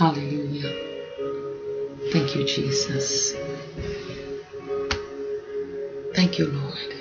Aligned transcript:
Hallelujah. 0.00 0.72
Thank 2.10 2.34
you, 2.34 2.46
Jesus. 2.46 3.34
Thank 6.14 6.38
you, 6.38 6.46
Lord. 6.46 6.94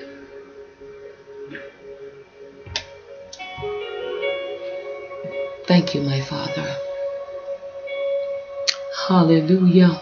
Thank 5.66 5.96
you, 5.96 6.02
my 6.02 6.20
Father. 6.20 6.76
Hallelujah. 9.08 10.02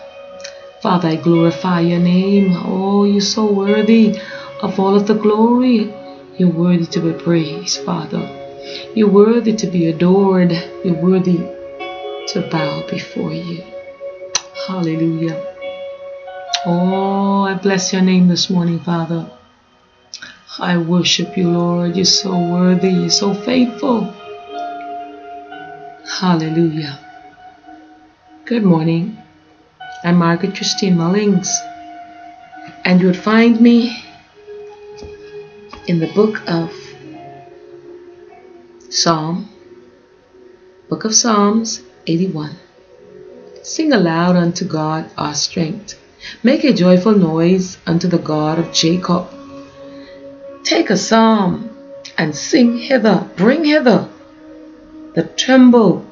Father, 0.82 1.10
I 1.10 1.16
glorify 1.18 1.82
your 1.82 2.00
name. 2.00 2.58
Oh, 2.66 3.04
you're 3.04 3.22
so 3.22 3.46
worthy 3.46 4.20
of 4.64 4.80
all 4.80 4.96
of 4.96 5.06
the 5.06 5.14
glory. 5.14 5.94
You're 6.40 6.50
worthy 6.50 6.88
to 6.88 7.00
be 7.00 7.14
praised, 7.14 7.80
Father. 7.82 8.26
You're 8.96 9.12
worthy 9.12 9.56
to 9.56 9.68
be 9.68 9.86
adored. 9.86 10.52
You're 10.84 10.96
worthy 11.00 11.57
to 12.28 12.42
bow 12.42 12.86
before 12.90 13.32
you. 13.32 13.64
Hallelujah. 14.68 15.56
Oh, 16.66 17.44
I 17.44 17.54
bless 17.54 17.94
your 17.94 18.02
name 18.02 18.28
this 18.28 18.50
morning, 18.50 18.80
Father. 18.80 19.32
I 20.60 20.78
worship 20.78 21.38
you, 21.38 21.50
Lord. 21.50 21.96
You're 21.96 22.04
so 22.04 22.38
worthy. 22.38 22.90
You're 22.90 23.10
so 23.10 23.34
faithful. 23.34 24.14
Hallelujah. 26.20 27.00
Good 28.44 28.64
morning. 28.64 29.18
I'm 30.04 30.18
Margaret 30.18 30.56
Christine 30.56 30.98
Mullings, 30.98 31.48
and 32.84 33.00
you 33.00 33.08
would 33.08 33.18
find 33.18 33.62
me 33.62 34.04
in 35.88 36.00
the 36.00 36.12
book 36.14 36.42
of 36.50 36.74
Psalm, 38.90 39.50
book 40.90 41.06
of 41.06 41.16
Psalms 41.16 41.84
81. 42.08 42.56
Sing 43.64 43.92
aloud 43.92 44.36
unto 44.36 44.66
God 44.66 45.10
our 45.18 45.34
strength. 45.34 46.00
Make 46.42 46.64
a 46.64 46.74
joyful 46.74 47.18
noise 47.18 47.78
unto 47.86 48.08
the 48.08 48.18
God 48.18 48.60
of 48.60 48.74
Jacob. 48.74 49.28
Take 50.64 50.90
a 50.90 50.98
psalm 50.98 51.70
and 52.18 52.36
sing 52.36 52.78
hither, 52.78 53.30
bring 53.36 53.66
hither 53.66 54.10
the 55.14 55.24
timbrel, 55.24 56.06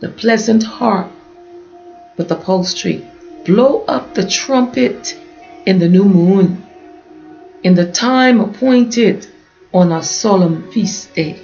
the 0.00 0.08
pleasant 0.08 0.62
harp 0.64 1.10
with 2.16 2.28
the 2.28 2.36
upholstery 2.36 3.04
blow 3.48 3.82
up 3.88 4.14
the 4.14 4.28
trumpet 4.28 5.18
in 5.64 5.78
the 5.78 5.88
new 5.88 6.04
moon, 6.04 6.62
in 7.62 7.74
the 7.74 7.90
time 7.90 8.40
appointed 8.40 9.26
on 9.72 9.90
a 9.90 10.02
solemn 10.02 10.70
feast 10.70 11.14
day. 11.14 11.40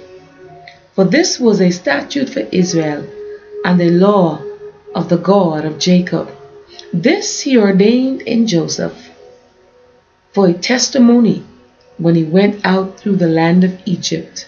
For 0.93 1.03
this 1.03 1.39
was 1.39 1.61
a 1.61 1.71
statute 1.71 2.29
for 2.29 2.41
Israel 2.51 3.07
and 3.65 3.79
the 3.79 3.89
law 3.89 4.39
of 4.93 5.09
the 5.09 5.17
God 5.17 5.65
of 5.65 5.79
Jacob. 5.79 6.29
This 6.93 7.41
he 7.41 7.57
ordained 7.57 8.21
in 8.21 8.45
Joseph 8.45 9.09
for 10.33 10.47
a 10.47 10.53
testimony 10.53 11.43
when 11.97 12.13
he 12.13 12.23
went 12.23 12.63
out 12.63 12.99
through 12.99 13.15
the 13.15 13.27
land 13.27 13.63
of 13.63 13.81
Egypt, 13.85 14.47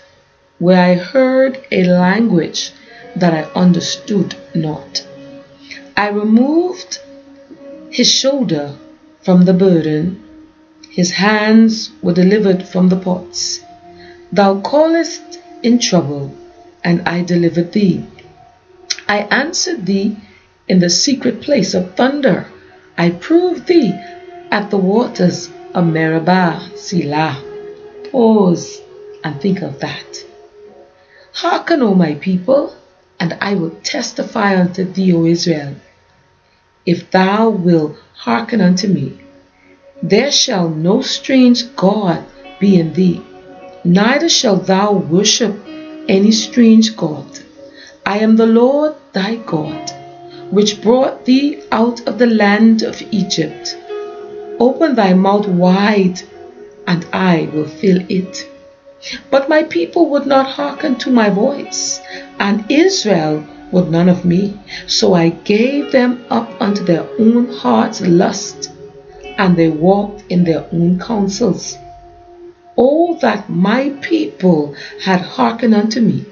where 0.59 0.83
I 0.83 0.93
heard 0.93 1.59
a 1.71 1.83
language 1.85 2.71
that 3.15 3.33
I 3.33 3.59
understood 3.59 4.35
not. 4.53 5.03
I 5.95 6.09
removed 6.09 6.99
his 7.89 8.11
shoulder 8.11 8.75
from 9.21 9.45
the 9.45 9.53
burden, 9.53 10.23
his 10.91 11.09
hands 11.09 11.89
were 12.03 12.13
delivered 12.13 12.67
from 12.67 12.89
the 12.89 12.97
pots. 12.97 13.61
Thou 14.31 14.61
callest 14.61 15.39
in 15.63 15.79
trouble, 15.79 16.35
and 16.83 17.01
I 17.07 17.23
delivered 17.23 17.71
thee. 17.73 18.05
I 19.07 19.19
answered 19.19 19.85
thee 19.85 20.17
in 20.67 20.79
the 20.79 20.89
secret 20.89 21.41
place 21.41 21.73
of 21.73 21.95
thunder. 21.95 22.47
I 22.97 23.11
proved 23.11 23.67
thee 23.67 23.93
at 24.51 24.69
the 24.69 24.77
waters 24.77 25.49
of 25.73 25.87
Meribah, 25.87 26.71
Selah. 26.75 27.43
Pause 28.11 28.81
and 29.23 29.39
think 29.39 29.61
of 29.61 29.79
that. 29.79 30.25
Hearken, 31.33 31.81
O 31.81 31.93
my 31.93 32.15
people, 32.15 32.75
and 33.19 33.37
I 33.41 33.55
will 33.55 33.75
testify 33.83 34.59
unto 34.59 34.83
thee, 34.83 35.13
O 35.13 35.25
Israel 35.25 35.75
if 36.87 37.11
thou 37.11 37.49
wilt 37.49 37.97
hearken 38.15 38.61
unto 38.61 38.87
me. 38.87 39.19
There 40.01 40.31
shall 40.31 40.69
no 40.69 41.01
strange 41.01 41.75
God 41.75 42.23
be 42.59 42.79
in 42.79 42.93
thee, 42.93 43.21
neither 43.83 44.29
shalt 44.29 44.67
thou 44.67 44.93
worship 44.93 45.53
any 46.07 46.31
strange 46.31 46.95
God. 46.95 47.27
I 48.07 48.19
am 48.19 48.37
the 48.37 48.45
Lord 48.45 48.95
thy 49.11 49.35
God, 49.35 49.91
which 50.49 50.81
brought 50.81 51.25
thee 51.25 51.59
out 51.73 52.07
of 52.07 52.17
the 52.17 52.25
land 52.25 52.81
of 52.81 53.03
Egypt. 53.11 53.77
Open 54.61 54.95
thy 54.95 55.13
mouth 55.13 55.45
wide, 55.45 56.21
and 56.87 57.05
I 57.11 57.49
will 57.53 57.67
fill 57.67 57.99
it. 58.07 58.47
But 59.29 59.49
my 59.49 59.63
people 59.63 60.09
would 60.11 60.25
not 60.25 60.47
hearken 60.47 60.95
to 60.99 61.11
my 61.11 61.29
voice, 61.29 61.99
and 62.39 62.63
Israel 62.71 63.43
would 63.73 63.91
none 63.91 64.07
of 64.07 64.23
me. 64.23 64.57
So 64.87 65.13
I 65.13 65.27
gave 65.27 65.91
them 65.91 66.23
up 66.29 66.49
unto 66.61 66.85
their 66.85 67.05
own 67.19 67.49
heart's 67.49 67.99
lust, 67.99 68.71
and 69.37 69.57
they 69.57 69.67
walked 69.67 70.23
in 70.29 70.45
their 70.45 70.65
own 70.71 70.97
counsels. 70.97 71.77
Oh, 72.77 73.17
that 73.19 73.49
my 73.49 73.89
people 74.01 74.75
had 75.01 75.19
hearkened 75.19 75.75
unto 75.75 75.99
me, 75.99 76.25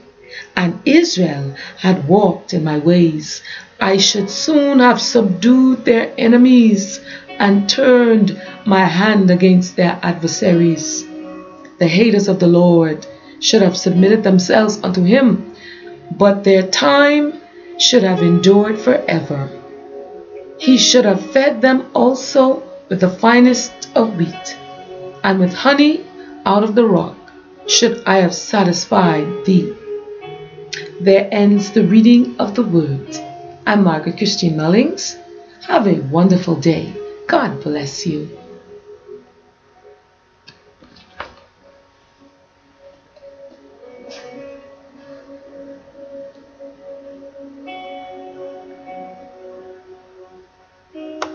and 0.56 0.80
Israel 0.86 1.56
had 1.78 2.08
walked 2.08 2.54
in 2.54 2.64
my 2.64 2.78
ways, 2.78 3.42
I 3.80 3.98
should 3.98 4.30
soon 4.30 4.80
have 4.80 5.02
subdued 5.02 5.86
their 5.86 6.14
enemies 6.18 7.02
and 7.40 7.70
turned 7.70 8.42
my 8.66 8.86
hand 8.86 9.30
against 9.30 9.76
their 9.76 10.00
adversaries. 10.02 11.06
The 11.80 11.88
haters 11.88 12.28
of 12.28 12.40
the 12.40 12.48
Lord 12.48 13.06
should 13.40 13.62
have 13.62 13.78
submitted 13.78 14.24
themselves 14.24 14.80
unto 14.84 15.04
him 15.04 15.56
but 16.12 16.44
their 16.44 16.68
time 16.68 17.34
should 17.78 18.04
have 18.04 18.22
endured 18.22 18.80
forever. 18.80 19.50
He 20.58 20.78
should 20.78 21.06
have 21.06 21.32
fed 21.32 21.62
them 21.62 21.90
also 21.94 22.64
with 22.90 23.02
the 23.02 23.10
finest 23.10 23.90
of 23.96 24.16
wheat, 24.16 24.58
and 25.24 25.40
with 25.40 25.54
honey 25.54 26.06
out 26.46 26.64
of 26.64 26.76
the 26.76 26.86
rock 26.86 27.18
should 27.68 28.04
I 28.06 28.18
have 28.18 28.34
satisfied 28.34 29.46
thee. 29.46 29.74
There 31.06 31.30
ends 31.32 31.70
the 31.70 31.84
reading 31.84 32.36
of 32.40 32.56
the 32.56 32.64
word. 32.64 33.16
I'm 33.68 33.84
Margaret 33.84 34.18
Christine 34.18 34.58
Mullings. 34.58 35.16
Have 35.68 35.86
a 35.86 36.02
wonderful 36.10 36.56
day. 36.56 36.92
God 37.28 37.62
bless 37.62 38.08
you. 38.08 38.28